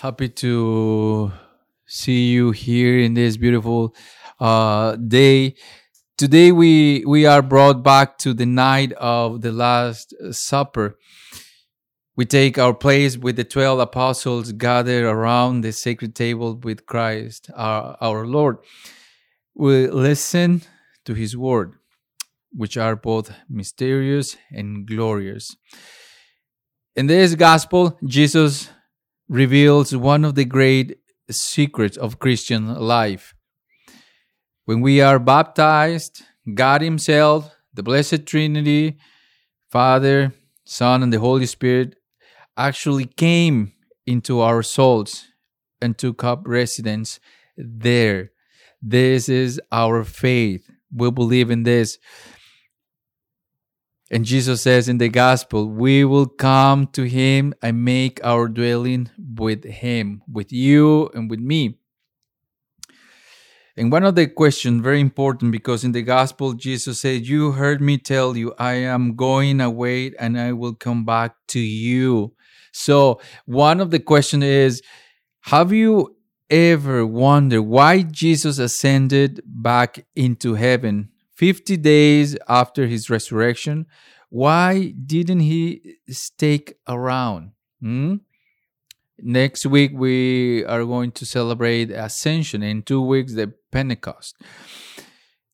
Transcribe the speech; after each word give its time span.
Happy 0.00 0.28
to 0.28 1.32
see 1.86 2.30
you 2.30 2.50
here 2.50 2.98
in 2.98 3.14
this 3.14 3.38
beautiful 3.38 3.96
uh, 4.38 4.94
day. 4.96 5.54
Today 6.18 6.52
we 6.52 7.02
we 7.06 7.24
are 7.24 7.40
brought 7.40 7.82
back 7.82 8.18
to 8.18 8.34
the 8.34 8.44
night 8.44 8.92
of 8.92 9.40
the 9.40 9.52
Last 9.52 10.12
Supper. 10.32 10.98
We 12.14 12.26
take 12.26 12.58
our 12.58 12.74
place 12.74 13.16
with 13.16 13.36
the 13.36 13.44
twelve 13.44 13.78
apostles 13.78 14.52
gathered 14.52 15.06
around 15.06 15.62
the 15.62 15.72
sacred 15.72 16.14
table 16.14 16.56
with 16.62 16.84
Christ, 16.84 17.50
our, 17.54 17.96
our 17.98 18.26
Lord. 18.26 18.58
We 19.54 19.86
listen 19.86 20.60
to 21.06 21.14
His 21.14 21.38
word, 21.38 21.72
which 22.52 22.76
are 22.76 22.96
both 22.96 23.32
mysterious 23.48 24.36
and 24.50 24.86
glorious. 24.86 25.56
In 26.94 27.06
this 27.06 27.34
gospel, 27.34 27.98
Jesus 28.04 28.68
reveals 29.28 29.94
one 29.94 30.24
of 30.24 30.34
the 30.34 30.44
great 30.44 30.98
secrets 31.30 31.96
of 31.96 32.18
Christian 32.18 32.74
life. 32.74 33.34
When 34.64 34.80
we 34.80 35.00
are 35.00 35.18
baptized, 35.18 36.22
God 36.54 36.82
Himself, 36.82 37.50
the 37.74 37.82
Blessed 37.82 38.26
Trinity, 38.26 38.98
Father, 39.70 40.32
Son, 40.64 41.02
and 41.02 41.12
the 41.12 41.20
Holy 41.20 41.46
Spirit 41.46 41.96
actually 42.56 43.06
came 43.06 43.72
into 44.06 44.40
our 44.40 44.62
souls 44.62 45.26
and 45.80 45.98
took 45.98 46.24
up 46.24 46.42
residence 46.46 47.20
there. 47.56 48.30
This 48.80 49.28
is 49.28 49.60
our 49.72 50.04
faith. 50.04 50.70
We 50.94 51.10
believe 51.10 51.50
in 51.50 51.64
this. 51.64 51.98
And 54.10 54.24
Jesus 54.24 54.62
says 54.62 54.88
in 54.88 54.98
the 54.98 55.08
gospel, 55.08 55.68
we 55.68 56.04
will 56.04 56.26
come 56.26 56.86
to 56.88 57.04
him 57.04 57.54
and 57.60 57.84
make 57.84 58.20
our 58.24 58.46
dwelling 58.46 59.10
with 59.18 59.64
him, 59.64 60.22
with 60.30 60.52
you 60.52 61.08
and 61.12 61.28
with 61.28 61.40
me. 61.40 61.78
And 63.76 63.92
one 63.92 64.04
of 64.04 64.14
the 64.14 64.26
questions, 64.26 64.80
very 64.82 65.00
important, 65.00 65.52
because 65.52 65.84
in 65.84 65.92
the 65.92 66.02
gospel, 66.02 66.54
Jesus 66.54 67.00
said, 67.00 67.26
You 67.26 67.52
heard 67.52 67.82
me 67.82 67.98
tell 67.98 68.36
you, 68.36 68.54
I 68.58 68.74
am 68.74 69.16
going 69.16 69.60
away 69.60 70.12
and 70.18 70.40
I 70.40 70.52
will 70.52 70.74
come 70.74 71.04
back 71.04 71.34
to 71.48 71.60
you. 71.60 72.32
So, 72.72 73.20
one 73.44 73.80
of 73.80 73.90
the 73.90 73.98
questions 73.98 74.44
is, 74.44 74.82
Have 75.42 75.72
you 75.72 76.16
ever 76.48 77.04
wondered 77.04 77.62
why 77.62 78.02
Jesus 78.02 78.58
ascended 78.58 79.42
back 79.44 80.06
into 80.14 80.54
heaven 80.54 81.10
50 81.36 81.76
days 81.76 82.36
after 82.48 82.86
his 82.86 83.08
resurrection? 83.10 83.86
Why 84.28 84.94
didn't 85.06 85.40
he 85.40 85.96
stick 86.08 86.78
around? 86.88 87.52
Hmm? 87.80 88.16
Next 89.18 89.64
week, 89.64 89.92
we 89.94 90.64
are 90.64 90.84
going 90.84 91.12
to 91.12 91.24
celebrate 91.24 91.90
Ascension. 91.90 92.62
In 92.62 92.82
two 92.82 93.00
weeks, 93.00 93.34
the 93.34 93.54
Pentecost. 93.70 94.36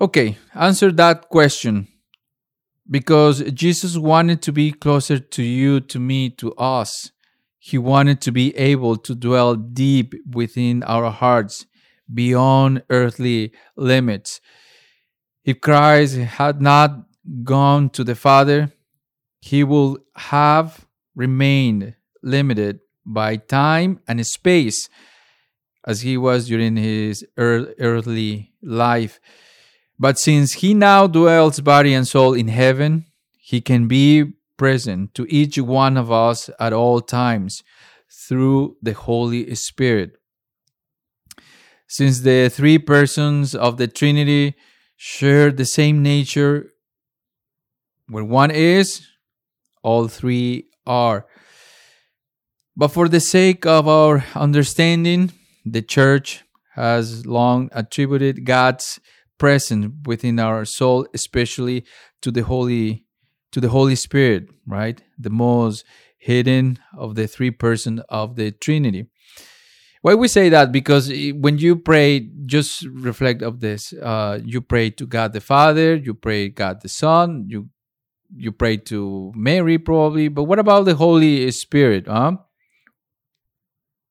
Okay, 0.00 0.36
answer 0.54 0.92
that 0.92 1.28
question. 1.30 1.88
Because 2.88 3.42
Jesus 3.52 3.96
wanted 3.96 4.42
to 4.42 4.52
be 4.52 4.72
closer 4.72 5.18
to 5.18 5.42
you, 5.42 5.80
to 5.80 5.98
me, 5.98 6.30
to 6.30 6.54
us. 6.54 7.10
He 7.58 7.78
wanted 7.78 8.20
to 8.20 8.30
be 8.30 8.56
able 8.56 8.96
to 8.96 9.14
dwell 9.14 9.56
deep 9.56 10.14
within 10.30 10.82
our 10.84 11.10
hearts, 11.10 11.66
beyond 12.12 12.82
earthly 12.90 13.52
limits. 13.76 14.40
If 15.46 15.60
Christ 15.60 16.16
had 16.16 16.60
not 16.60 17.06
gone 17.44 17.90
to 17.90 18.02
the 18.02 18.16
Father, 18.16 18.72
he 19.40 19.62
would 19.62 20.00
have 20.16 20.84
remained 21.14 21.94
limited 22.20 22.80
by 23.06 23.36
time 23.36 24.00
and 24.08 24.26
space 24.26 24.88
as 25.86 26.00
he 26.00 26.16
was 26.16 26.48
during 26.48 26.74
his 26.74 27.24
earthly 27.36 28.54
life. 28.60 29.20
But 30.00 30.18
since 30.18 30.54
he 30.54 30.74
now 30.74 31.06
dwells 31.06 31.60
body 31.60 31.94
and 31.94 32.08
soul 32.08 32.34
in 32.34 32.48
heaven, 32.48 33.06
he 33.38 33.60
can 33.60 33.86
be 33.86 34.32
present 34.56 35.14
to 35.14 35.26
each 35.28 35.58
one 35.58 35.96
of 35.96 36.10
us 36.10 36.50
at 36.58 36.72
all 36.72 37.00
times 37.00 37.62
through 38.10 38.78
the 38.82 38.94
Holy 38.94 39.54
Spirit. 39.54 40.16
Since 41.86 42.22
the 42.22 42.48
three 42.48 42.78
persons 42.78 43.54
of 43.54 43.76
the 43.76 43.86
Trinity 43.86 44.56
share 44.96 45.52
the 45.52 45.64
same 45.64 46.02
nature, 46.02 46.72
where 48.08 48.24
one 48.24 48.50
is, 48.50 49.06
all 49.82 50.08
three 50.08 50.66
are. 50.86 51.26
But 52.76 52.88
for 52.88 53.08
the 53.08 53.20
sake 53.20 53.64
of 53.64 53.88
our 53.88 54.24
understanding, 54.34 55.32
the 55.64 55.82
church 55.82 56.44
has 56.74 57.24
long 57.26 57.70
attributed 57.72 58.44
God's 58.44 59.00
presence 59.38 59.92
within 60.04 60.38
our 60.38 60.64
soul, 60.64 61.06
especially 61.14 61.84
to 62.22 62.30
the 62.30 62.42
Holy 62.42 63.04
to 63.52 63.60
the 63.60 63.68
Holy 63.68 63.94
Spirit, 63.94 64.48
right? 64.66 65.00
The 65.18 65.30
most 65.30 65.84
hidden 66.18 66.78
of 66.96 67.14
the 67.14 67.26
three 67.26 67.50
persons 67.50 68.02
of 68.08 68.36
the 68.36 68.50
Trinity. 68.50 69.06
Why 70.06 70.14
we 70.14 70.28
say 70.28 70.50
that? 70.50 70.70
Because 70.70 71.10
when 71.34 71.58
you 71.58 71.74
pray, 71.74 72.30
just 72.46 72.86
reflect 72.92 73.42
of 73.42 73.58
this. 73.58 73.92
Uh, 73.92 74.38
you 74.44 74.60
pray 74.60 74.90
to 74.90 75.04
God 75.04 75.32
the 75.32 75.40
Father, 75.40 75.96
you 75.96 76.14
pray 76.14 76.48
God 76.48 76.80
the 76.80 76.88
Son, 76.88 77.46
you 77.48 77.70
you 78.32 78.52
pray 78.52 78.76
to 78.76 79.32
Mary 79.34 79.78
probably, 79.78 80.28
but 80.28 80.44
what 80.44 80.60
about 80.60 80.84
the 80.84 80.94
Holy 80.94 81.50
Spirit? 81.50 82.06
Huh? 82.06 82.36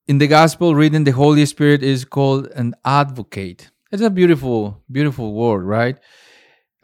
in 0.06 0.18
the 0.18 0.26
gospel 0.26 0.74
reading 0.74 1.04
the 1.04 1.10
holy 1.10 1.46
spirit 1.46 1.82
is 1.82 2.04
called 2.04 2.46
an 2.54 2.74
advocate 2.84 3.70
it's 3.90 4.02
a 4.02 4.10
beautiful 4.10 4.82
beautiful 4.90 5.32
word 5.34 5.64
right 5.64 5.98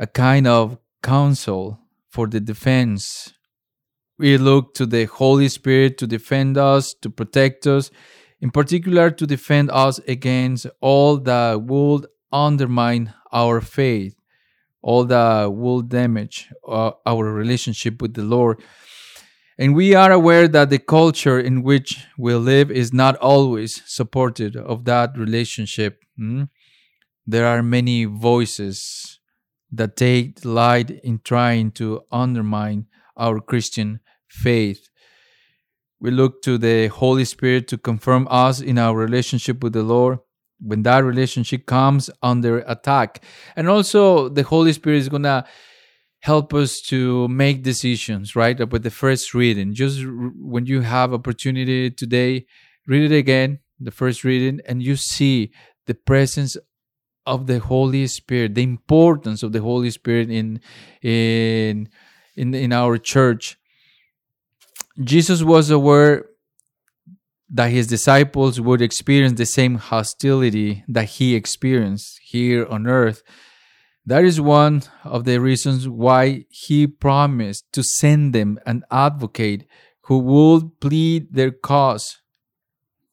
a 0.00 0.06
kind 0.06 0.46
of 0.46 0.76
counsel 1.02 1.78
for 2.08 2.26
the 2.26 2.40
defense 2.40 3.32
we 4.18 4.36
look 4.36 4.74
to 4.74 4.86
the 4.86 5.04
holy 5.04 5.48
spirit 5.48 5.98
to 5.98 6.06
defend 6.06 6.58
us 6.58 6.94
to 6.94 7.08
protect 7.08 7.66
us 7.66 7.92
in 8.42 8.50
particular 8.50 9.10
to 9.10 9.26
defend 9.26 9.70
us 9.70 9.98
against 10.06 10.66
all 10.80 11.16
that 11.16 11.62
would 11.62 12.06
undermine 12.30 13.14
our 13.32 13.60
faith 13.62 14.14
all 14.82 15.04
that 15.04 15.46
will 15.54 15.80
damage 15.80 16.48
uh, 16.68 16.90
our 17.06 17.32
relationship 17.32 18.02
with 18.02 18.12
the 18.12 18.22
lord 18.22 18.60
and 19.58 19.74
we 19.74 19.94
are 19.94 20.10
aware 20.10 20.48
that 20.48 20.70
the 20.70 20.78
culture 20.78 21.38
in 21.38 21.62
which 21.62 22.04
we 22.18 22.34
live 22.34 22.70
is 22.70 22.92
not 22.92 23.16
always 23.18 23.82
supportive 23.86 24.56
of 24.56 24.86
that 24.86 25.16
relationship. 25.16 26.02
Hmm? 26.16 26.44
There 27.26 27.46
are 27.46 27.62
many 27.62 28.04
voices 28.04 29.20
that 29.70 29.96
take 29.96 30.40
delight 30.40 30.90
in 30.90 31.20
trying 31.22 31.70
to 31.72 32.02
undermine 32.10 32.86
our 33.16 33.40
Christian 33.40 34.00
faith. 34.28 34.88
We 36.02 36.10
look 36.10 36.42
to 36.42 36.58
the 36.58 36.88
Holy 36.88 37.24
Spirit 37.24 37.68
to 37.68 37.78
confirm 37.78 38.26
us 38.28 38.60
in 38.60 38.76
our 38.76 38.96
relationship 38.96 39.62
with 39.62 39.72
the 39.72 39.84
Lord. 39.84 40.18
When 40.60 40.82
that 40.82 41.04
relationship 41.04 41.64
comes 41.66 42.10
under 42.22 42.58
attack. 42.66 43.24
And 43.56 43.68
also, 43.68 44.28
the 44.28 44.42
Holy 44.42 44.72
Spirit 44.72 44.98
is 44.98 45.08
going 45.08 45.22
to 45.22 45.44
help 46.20 46.54
us 46.54 46.80
to 46.82 47.26
make 47.28 47.62
decisions 47.62 48.36
right 48.36 48.58
with 48.70 48.82
the 48.82 48.90
first 48.90 49.32
reading. 49.32 49.74
Just 49.74 50.04
when 50.06 50.66
you 50.66 50.82
have 50.82 51.14
opportunity 51.14 51.90
today 51.90 52.46
read 52.86 53.10
it 53.10 53.16
again 53.16 53.58
the 53.80 53.90
first 53.90 54.24
reading 54.24 54.60
and 54.66 54.82
you 54.82 54.96
see 54.96 55.52
the 55.86 55.94
presence 55.94 56.56
of 57.26 57.46
the 57.46 57.60
holy 57.60 58.06
spirit 58.06 58.54
the 58.54 58.62
importance 58.62 59.42
of 59.42 59.52
the 59.52 59.60
holy 59.60 59.90
spirit 59.90 60.28
in 60.30 60.60
in 61.02 61.88
in, 62.34 62.54
in 62.54 62.72
our 62.72 62.98
church 62.98 63.56
jesus 65.00 65.42
was 65.42 65.70
aware 65.70 66.26
that 67.48 67.70
his 67.70 67.86
disciples 67.86 68.60
would 68.60 68.80
experience 68.80 69.38
the 69.38 69.46
same 69.46 69.76
hostility 69.76 70.84
that 70.88 71.04
he 71.04 71.34
experienced 71.34 72.18
here 72.22 72.66
on 72.66 72.86
earth 72.86 73.22
that 74.04 74.24
is 74.24 74.40
one 74.40 74.82
of 75.04 75.24
the 75.24 75.38
reasons 75.38 75.88
why 75.88 76.44
he 76.48 76.86
promised 76.86 77.72
to 77.72 77.84
send 77.84 78.34
them 78.34 78.58
an 78.66 78.82
advocate 78.90 79.64
who 80.02 80.18
would 80.18 80.80
plead 80.80 81.32
their 81.32 81.52
cause, 81.52 82.20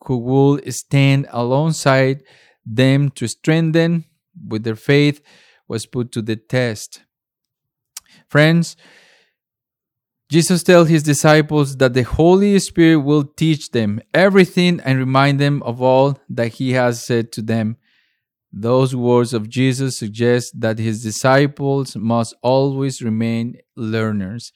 who 0.06 0.18
would 0.18 0.74
stand 0.74 1.28
alongside 1.30 2.24
them 2.66 3.12
to 3.12 3.28
strengthen 3.28 4.06
with 4.48 4.64
their 4.64 4.76
faith 4.76 5.22
was 5.68 5.86
put 5.86 6.12
to 6.12 6.24
the 6.24 6.36
test. 6.36 7.04
Friends, 8.28 8.76
Jesus 10.30 10.62
tells 10.62 10.90
his 10.90 11.02
disciples 11.02 11.78
that 11.78 11.96
the 11.96 12.04
Holy 12.04 12.60
Spirit 12.60 13.00
will 13.00 13.24
teach 13.24 13.72
them 13.72 14.00
everything 14.14 14.80
and 14.82 15.00
remind 15.00 15.40
them 15.40 15.64
of 15.64 15.82
all 15.82 16.20
that 16.30 16.50
he 16.50 16.74
has 16.74 17.04
said 17.04 17.32
to 17.32 17.42
them. 17.42 17.78
Those 18.54 18.96
words 18.96 19.34
of 19.34 19.50
Jesus 19.50 19.98
suggest 19.98 20.62
that 20.62 20.78
his 20.78 21.02
disciples 21.02 21.96
must 21.96 22.36
always 22.44 23.02
remain 23.02 23.58
learners. 23.76 24.52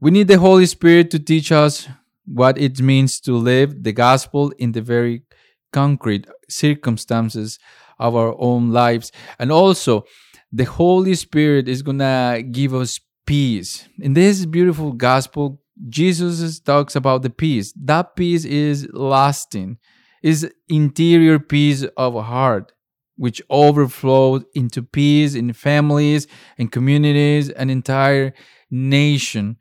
We 0.00 0.10
need 0.10 0.28
the 0.28 0.38
Holy 0.38 0.64
Spirit 0.64 1.10
to 1.10 1.18
teach 1.18 1.52
us 1.52 1.86
what 2.24 2.56
it 2.56 2.80
means 2.80 3.20
to 3.20 3.36
live 3.36 3.82
the 3.82 3.92
gospel 3.92 4.52
in 4.58 4.72
the 4.72 4.80
very 4.80 5.24
concrete 5.70 6.26
circumstances 6.48 7.58
of 7.98 8.16
our 8.16 8.34
own 8.38 8.70
lives. 8.70 9.12
And 9.38 9.52
also, 9.52 10.04
the 10.50 10.64
Holy 10.64 11.14
Spirit 11.14 11.68
is 11.68 11.82
going 11.82 11.98
to 11.98 12.42
give 12.50 12.74
us 12.74 13.00
peace. 13.26 13.88
In 14.00 14.14
this 14.14 14.46
beautiful 14.46 14.92
gospel, 14.92 15.60
Jesus 15.88 16.60
talks 16.60 16.94
about 16.96 17.22
the 17.22 17.30
peace. 17.30 17.72
That 17.76 18.16
peace 18.16 18.44
is 18.44 18.88
lasting, 18.92 19.78
is 20.22 20.50
interior 20.68 21.38
peace 21.38 21.84
of 21.96 22.14
heart, 22.24 22.72
which 23.16 23.42
overflowed 23.50 24.44
into 24.54 24.82
peace 24.82 25.34
in 25.34 25.52
families 25.52 26.26
and 26.58 26.72
communities 26.72 27.50
and 27.50 27.70
entire 27.70 28.32
nation. 28.70 29.56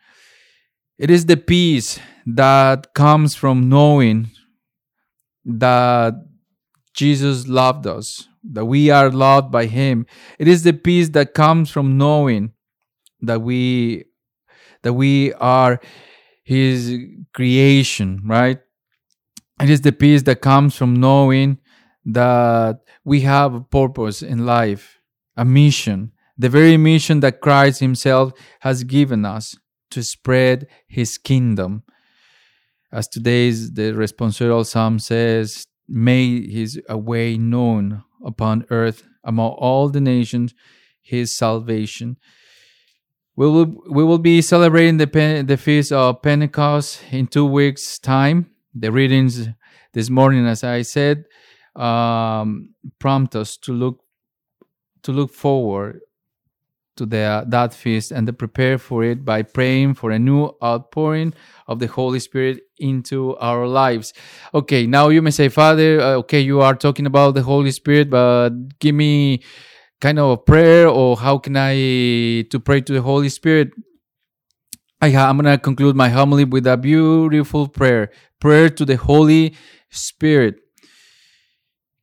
It 0.97 1.09
is 1.09 1.25
the 1.25 1.37
peace 1.37 1.99
that 2.25 2.93
comes 2.93 3.35
from 3.35 3.69
knowing 3.69 4.29
that 5.45 6.13
Jesus 6.93 7.47
loved 7.47 7.87
us, 7.87 8.27
that 8.43 8.65
we 8.65 8.89
are 8.89 9.09
loved 9.09 9.51
by 9.51 9.65
Him. 9.65 10.05
It 10.39 10.47
is 10.47 10.63
the 10.63 10.73
peace 10.73 11.09
that 11.09 11.33
comes 11.33 11.69
from 11.69 11.97
knowing 11.97 12.52
that 13.23 13.41
we 13.41 14.05
that 14.83 14.93
we 14.93 15.33
are 15.33 15.79
His 16.43 16.97
creation, 17.33 18.21
right? 18.25 18.59
It 19.61 19.69
is 19.69 19.81
the 19.81 19.91
peace 19.91 20.23
that 20.23 20.41
comes 20.41 20.75
from 20.75 20.99
knowing 20.99 21.59
that 22.05 22.79
we 23.05 23.21
have 23.21 23.53
a 23.53 23.61
purpose 23.61 24.21
in 24.21 24.45
life, 24.45 24.99
a 25.37 25.45
mission, 25.45 26.11
the 26.37 26.49
very 26.49 26.75
mission 26.75 27.21
that 27.21 27.39
Christ 27.39 27.79
Himself 27.79 28.33
has 28.59 28.83
given 28.83 29.25
us 29.25 29.55
to 29.91 30.03
spread 30.03 30.67
His 30.87 31.17
kingdom. 31.17 31.83
As 32.91 33.07
today's 33.07 33.71
the 33.71 33.93
responsorial 33.93 34.65
psalm 34.65 34.99
says, 34.99 35.65
"May 35.87 36.47
His 36.47 36.79
way 36.89 37.37
known 37.37 38.03
upon 38.25 38.65
earth 38.69 39.03
among 39.23 39.51
all 39.51 39.89
the 39.89 40.01
nations, 40.01 40.53
His 41.01 41.35
salvation." 41.35 42.17
We 43.35 43.47
will 43.47 43.73
we 43.89 44.03
will 44.03 44.19
be 44.19 44.41
celebrating 44.41 44.97
the 44.97 45.43
the 45.45 45.57
feast 45.57 45.91
of 45.91 46.21
Pentecost 46.21 47.01
in 47.11 47.27
two 47.27 47.45
weeks' 47.45 47.97
time. 47.97 48.51
The 48.75 48.91
readings 48.91 49.49
this 49.93 50.09
morning, 50.09 50.45
as 50.47 50.63
I 50.63 50.83
said, 50.83 51.25
um, 51.75 52.75
prompt 52.99 53.35
us 53.35 53.57
to 53.57 53.73
look 53.73 54.03
to 55.03 55.11
look 55.11 55.33
forward 55.33 56.01
to 56.95 57.05
the, 57.05 57.43
that 57.47 57.73
feast 57.73 58.11
and 58.11 58.27
to 58.27 58.33
prepare 58.33 58.77
for 58.77 59.03
it 59.03 59.25
by 59.25 59.41
praying 59.41 59.95
for 59.95 60.11
a 60.11 60.19
new 60.19 60.51
outpouring 60.63 61.33
of 61.67 61.79
the 61.79 61.87
Holy 61.87 62.19
Spirit 62.19 62.61
into 62.77 63.35
our 63.37 63.67
lives. 63.67 64.13
Okay, 64.53 64.85
now 64.85 65.09
you 65.09 65.21
may 65.21 65.31
say, 65.31 65.49
Father, 65.49 65.99
uh, 65.99 66.11
okay, 66.17 66.39
you 66.39 66.61
are 66.61 66.75
talking 66.75 67.05
about 67.05 67.33
the 67.33 67.41
Holy 67.41 67.71
Spirit, 67.71 68.09
but 68.09 68.51
give 68.79 68.93
me 68.93 69.41
kind 70.03 70.19
of 70.19 70.31
a 70.31 70.37
prayer 70.37 70.85
or 70.89 71.15
how 71.15 71.37
can 71.37 71.55
I 71.55 71.75
to 72.51 72.59
pray 72.59 72.81
to 72.81 72.91
the 72.91 73.01
Holy 73.01 73.29
Spirit? 73.29 73.71
I, 75.01 75.15
I'm 75.15 75.37
gonna 75.37 75.57
conclude 75.57 75.95
my 75.95 76.09
homily 76.09 76.43
with 76.43 76.67
a 76.67 76.75
beautiful 76.75 77.69
prayer, 77.69 78.11
prayer 78.41 78.69
to 78.69 78.83
the 78.83 78.97
Holy 78.97 79.55
Spirit. 79.91 80.55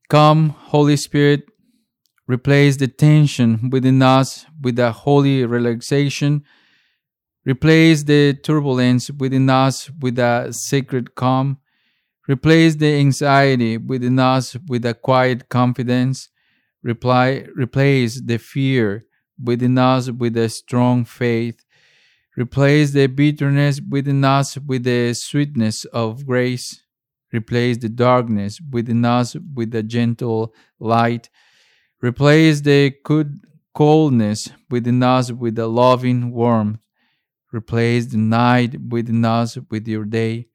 Come, 0.08 0.49
Holy 0.73 0.97
Spirit, 0.97 1.43
replace 2.26 2.79
the 2.79 2.88
tension 2.88 3.69
within 3.69 4.00
us 4.00 4.46
with 4.58 4.79
a 4.79 4.93
holy 4.93 5.44
relaxation. 5.44 6.43
Replace 7.44 8.05
the 8.05 8.32
turbulence 8.32 9.11
within 9.11 9.50
us 9.50 9.91
with 10.00 10.19
a 10.19 10.49
sacred 10.53 11.14
calm. 11.14 11.58
Replace 12.26 12.76
the 12.76 12.94
anxiety 12.94 13.76
within 13.76 14.19
us 14.19 14.56
with 14.69 14.87
a 14.87 14.94
quiet 14.94 15.50
confidence. 15.50 16.31
Reply, 16.82 17.47
replace 17.55 18.21
the 18.21 18.38
fear 18.38 19.05
within 19.43 19.79
us 19.79 20.11
with 20.11 20.37
a 20.37 20.49
strong 20.49 21.05
faith. 21.05 21.65
Replace 22.37 22.93
the 22.93 23.06
bitterness 23.06 23.81
within 23.81 24.25
us 24.25 24.56
with 24.56 24.85
the 24.85 25.12
sweetness 25.15 25.85
of 25.87 26.27
grace. 26.27 26.82
Replace 27.32 27.79
the 27.79 27.88
darkness 27.88 28.61
within 28.71 29.05
us 29.05 29.37
with 29.55 29.75
a 29.75 29.82
gentle 29.82 30.55
light. 30.79 31.29
Replace 32.00 32.61
the 32.62 32.94
coldness 33.75 34.49
within 34.71 35.03
us 35.03 35.31
with 35.31 35.59
a 35.59 35.67
loving 35.67 36.32
warmth. 36.32 36.81
Replace 37.53 38.06
the 38.06 38.17
night 38.17 38.81
within 38.88 39.25
us 39.25 39.59
with 39.71 39.87
your 39.87 40.05
day. 40.05 40.47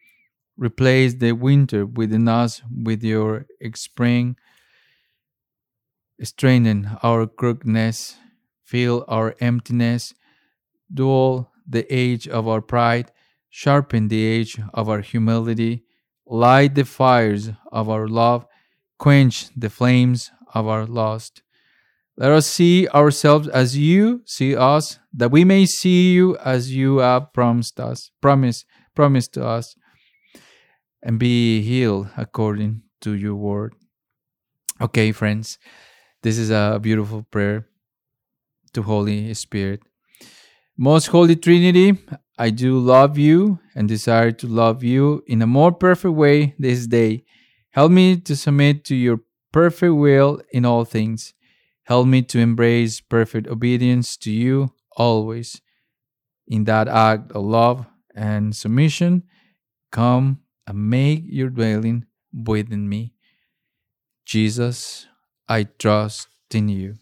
Replace 0.57 1.13
the 1.15 1.33
winter 1.33 1.85
within 1.85 2.27
us 2.27 2.61
with 2.71 3.03
your 3.03 3.45
spring. 3.75 4.37
Strengthen 6.21 6.97
our 7.03 7.27
crookedness. 7.27 8.17
Fill 8.63 9.05
our 9.07 9.35
emptiness. 9.39 10.13
Dull 10.93 11.51
the 11.67 11.85
age 11.93 12.27
of 12.27 12.47
our 12.47 12.61
pride. 12.61 13.11
Sharpen 13.49 14.09
the 14.09 14.39
edge 14.39 14.59
of 14.73 14.89
our 14.89 15.01
humility 15.01 15.85
light 16.25 16.75
the 16.75 16.85
fires 16.85 17.51
of 17.71 17.89
our 17.89 18.07
love, 18.07 18.45
quench 18.97 19.49
the 19.55 19.69
flames 19.69 20.31
of 20.53 20.67
our 20.67 20.85
lust. 20.85 21.41
Let 22.17 22.31
us 22.31 22.47
see 22.47 22.87
ourselves 22.87 23.47
as 23.47 23.77
you 23.77 24.21
see 24.25 24.55
us, 24.55 24.99
that 25.13 25.31
we 25.31 25.43
may 25.43 25.65
see 25.65 26.13
you 26.13 26.37
as 26.37 26.73
you 26.73 26.99
have 26.99 27.33
promised 27.33 27.79
us, 27.79 28.11
promise, 28.21 28.63
promised 28.95 29.33
to 29.33 29.45
us, 29.45 29.75
and 31.03 31.19
be 31.19 31.61
healed 31.61 32.09
according 32.17 32.83
to 33.01 33.13
your 33.13 33.35
word. 33.35 33.75
Okay, 34.79 35.11
friends, 35.11 35.59
this 36.25 36.39
is 36.39 36.49
a 36.49 36.79
beautiful 36.81 37.21
prayer 37.29 37.67
to 38.73 38.81
Holy 38.81 39.31
Spirit. 39.35 39.83
Most 40.75 41.05
Holy 41.05 41.35
Trinity, 41.35 41.99
I 42.35 42.49
do 42.49 42.79
love 42.79 43.15
you 43.15 43.59
and 43.75 43.87
desire 43.87 44.31
to 44.31 44.47
love 44.47 44.83
you 44.83 45.23
in 45.27 45.43
a 45.43 45.45
more 45.45 45.71
perfect 45.71 46.15
way 46.15 46.55
this 46.57 46.87
day. 46.87 47.25
Help 47.69 47.91
me 47.91 48.17
to 48.17 48.35
submit 48.35 48.83
to 48.85 48.95
your 48.95 49.19
perfect 49.51 49.93
will 49.93 50.41
in 50.51 50.65
all 50.65 50.83
things. 50.83 51.35
Help 51.83 52.07
me 52.07 52.23
to 52.23 52.39
embrace 52.39 53.01
perfect 53.01 53.45
obedience 53.47 54.17
to 54.17 54.31
you 54.31 54.73
always. 54.97 55.61
In 56.47 56.63
that 56.63 56.87
act 56.87 57.33
of 57.33 57.43
love 57.43 57.85
and 58.15 58.55
submission, 58.55 59.25
come 59.91 60.39
and 60.65 60.89
make 60.89 61.21
your 61.27 61.51
dwelling 61.51 62.07
within 62.33 62.89
me. 62.89 63.13
Jesus, 64.25 65.05
I 65.49 65.63
trust 65.63 66.27
in 66.53 66.69
you. 66.69 66.99